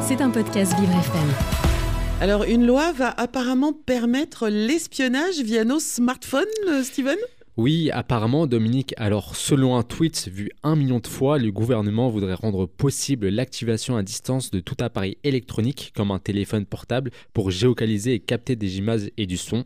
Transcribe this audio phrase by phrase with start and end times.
[0.00, 1.28] C'est un podcast Vivre FM.
[2.20, 7.18] Alors, une loi va apparemment permettre l'espionnage via nos smartphones, euh, Steven?
[7.58, 8.94] Oui, apparemment, Dominique.
[8.96, 13.96] Alors, selon un tweet vu un million de fois, le gouvernement voudrait rendre possible l'activation
[13.96, 18.78] à distance de tout appareil électronique, comme un téléphone portable, pour géocaliser et capter des
[18.78, 19.64] images et du son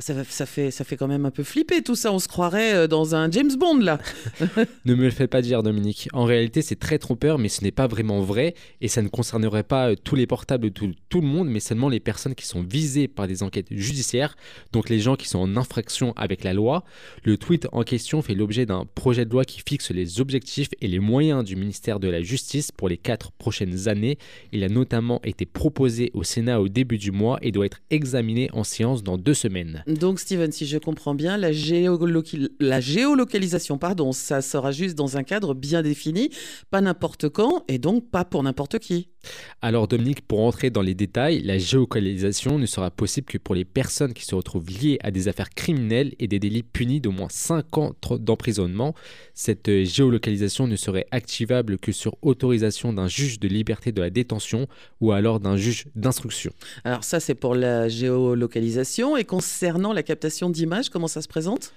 [0.00, 2.12] ça, fait, ça fait quand même un peu flipper tout ça.
[2.12, 3.98] On se croirait euh, dans un James Bond là.
[4.84, 6.08] ne me le fais pas dire, Dominique.
[6.12, 8.54] En réalité, c'est très trompeur, mais ce n'est pas vraiment vrai.
[8.80, 11.60] Et ça ne concernerait pas euh, tous les portables de tout, tout, le monde, mais
[11.60, 14.36] seulement les personnes qui sont visées par des enquêtes judiciaires,
[14.72, 16.84] donc les gens qui sont en infraction avec la loi.
[17.24, 20.88] Le tweet en question fait l'objet d'un projet de loi qui fixe les objectifs et
[20.88, 24.18] les moyens du ministère de la Justice pour les quatre prochaines années.
[24.52, 28.48] Il a notamment été proposé au Sénat au début du mois et doit être examiné
[28.52, 29.84] en séance dans deux semaines.
[29.94, 35.54] Donc, Steven, si je comprends bien, la, géolocalisation, pardon, ça sera juste dans un cadre
[35.54, 36.30] bien défini,
[36.70, 39.10] pas n'importe quand et donc pas pour n'importe qui.
[39.62, 43.64] Alors, Dominique, pour entrer dans les détails, la géolocalisation ne sera possible que pour les
[43.64, 47.28] personnes qui se retrouvent liées à des affaires criminelles et des délits punis d'au moins
[47.28, 48.94] 5 ans d'emprisonnement.
[49.34, 54.10] Cette euh, géolocalisation ne serait activable que sur autorisation d'un juge de liberté de la
[54.10, 54.66] détention
[55.00, 56.52] ou alors d'un juge d'instruction.
[56.84, 59.16] Alors, ça, c'est pour la géolocalisation.
[59.16, 61.72] Et concernant la captation d'images, comment ça se présente?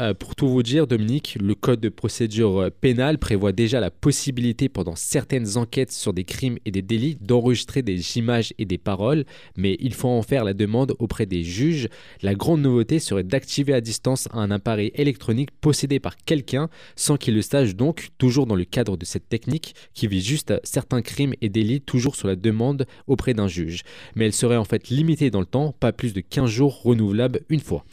[0.00, 3.90] Euh, pour tout vous dire, Dominique, le code de procédure euh, pénale prévoit déjà la
[3.90, 8.78] possibilité pendant certaines enquêtes sur des crimes et des délits d'enregistrer des images et des
[8.78, 9.26] paroles,
[9.58, 11.88] mais il faut en faire la demande auprès des juges.
[12.22, 17.34] La grande nouveauté serait d'activer à distance un appareil électronique possédé par quelqu'un sans qu'il
[17.34, 21.34] le sache donc, toujours dans le cadre de cette technique qui vise juste certains crimes
[21.42, 23.82] et délits toujours sur la demande auprès d'un juge.
[24.14, 27.40] Mais elle serait en fait limitée dans le temps, pas plus de 15 jours renouvelables
[27.50, 27.84] une fois.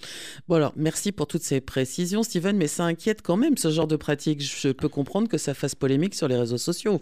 [0.47, 1.88] Bon alors, merci pour toutes ces précisions
[2.23, 4.41] Steven, mais ça inquiète quand même ce genre de pratique.
[4.41, 7.01] Je peux comprendre que ça fasse polémique sur les réseaux sociaux.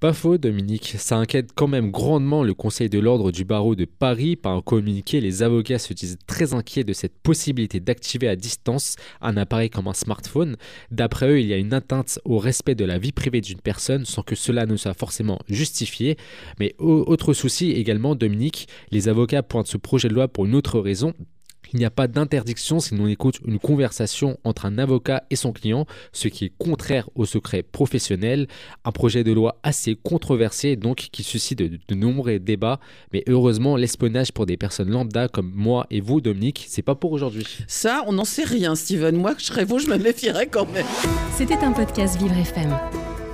[0.00, 0.94] Pas faux, Dominique.
[0.98, 4.36] Ça inquiète quand même grandement le Conseil de l'ordre du barreau de Paris.
[4.36, 8.96] Par un communiqué, les avocats se disent très inquiets de cette possibilité d'activer à distance
[9.20, 10.56] un appareil comme un smartphone.
[10.90, 14.04] D'après eux, il y a une atteinte au respect de la vie privée d'une personne
[14.04, 16.16] sans que cela ne soit forcément justifié.
[16.58, 20.80] Mais autre souci également, Dominique, les avocats pointent ce projet de loi pour une autre
[20.80, 21.14] raison
[21.72, 25.52] il n'y a pas d'interdiction si l'on écoute une conversation entre un avocat et son
[25.52, 28.46] client, ce qui est contraire au secret professionnel.
[28.84, 32.80] Un projet de loi assez controversé donc qui suscite de, nombreux débats.
[33.12, 37.12] Mais heureusement, l'espionnage pour des personnes lambda comme moi et vous, Dominique, c'est pas pour
[37.12, 37.46] aujourd'hui.
[37.66, 39.16] Ça, on n'en sait rien, Steven.
[39.16, 40.86] Moi, je serais vous, je me méfierais quand même.
[41.36, 42.76] C'était un podcast Vivre FM.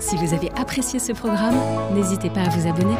[0.00, 1.56] Si vous avez apprécié ce programme,
[1.94, 2.97] n'hésitez pas à vous abonner.